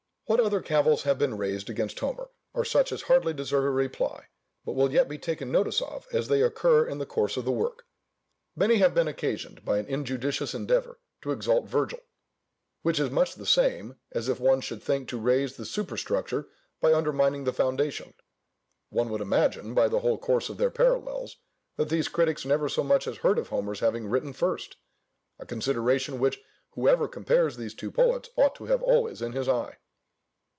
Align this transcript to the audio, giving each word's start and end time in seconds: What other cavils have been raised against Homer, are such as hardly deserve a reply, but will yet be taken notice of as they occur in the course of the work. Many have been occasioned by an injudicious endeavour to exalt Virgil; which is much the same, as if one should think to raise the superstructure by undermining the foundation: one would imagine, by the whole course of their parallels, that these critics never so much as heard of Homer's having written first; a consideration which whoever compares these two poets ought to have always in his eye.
What 0.27 0.39
other 0.39 0.61
cavils 0.61 1.01
have 1.03 1.17
been 1.19 1.35
raised 1.35 1.69
against 1.69 1.99
Homer, 1.99 2.29
are 2.55 2.63
such 2.63 2.93
as 2.93 3.01
hardly 3.01 3.33
deserve 3.33 3.65
a 3.65 3.69
reply, 3.69 4.27
but 4.63 4.75
will 4.75 4.89
yet 4.89 5.09
be 5.09 5.17
taken 5.17 5.51
notice 5.51 5.81
of 5.81 6.07
as 6.13 6.29
they 6.29 6.41
occur 6.41 6.87
in 6.87 6.99
the 6.99 7.05
course 7.05 7.35
of 7.35 7.43
the 7.43 7.51
work. 7.51 7.85
Many 8.55 8.77
have 8.77 8.93
been 8.93 9.09
occasioned 9.09 9.65
by 9.65 9.77
an 9.77 9.87
injudicious 9.87 10.53
endeavour 10.53 11.01
to 11.23 11.31
exalt 11.31 11.65
Virgil; 11.65 11.99
which 12.81 12.97
is 12.97 13.09
much 13.11 13.35
the 13.35 13.45
same, 13.45 13.97
as 14.13 14.29
if 14.29 14.39
one 14.39 14.61
should 14.61 14.81
think 14.81 15.09
to 15.09 15.19
raise 15.19 15.57
the 15.57 15.65
superstructure 15.65 16.47
by 16.79 16.93
undermining 16.93 17.43
the 17.43 17.51
foundation: 17.51 18.13
one 18.89 19.09
would 19.09 19.19
imagine, 19.19 19.73
by 19.73 19.89
the 19.89 19.99
whole 19.99 20.17
course 20.17 20.47
of 20.47 20.55
their 20.57 20.71
parallels, 20.71 21.35
that 21.75 21.89
these 21.89 22.07
critics 22.07 22.45
never 22.45 22.69
so 22.69 22.85
much 22.85 23.05
as 23.05 23.17
heard 23.17 23.37
of 23.37 23.49
Homer's 23.49 23.81
having 23.81 24.07
written 24.07 24.31
first; 24.31 24.77
a 25.39 25.45
consideration 25.45 26.19
which 26.19 26.39
whoever 26.69 27.05
compares 27.09 27.57
these 27.57 27.73
two 27.73 27.91
poets 27.91 28.29
ought 28.37 28.55
to 28.55 28.67
have 28.67 28.81
always 28.81 29.21
in 29.21 29.33
his 29.33 29.49
eye. 29.49 29.75